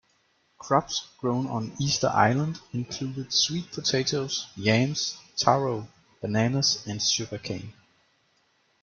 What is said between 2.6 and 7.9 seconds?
included sweet potatoes, yams, taro, bananas and sugarcane.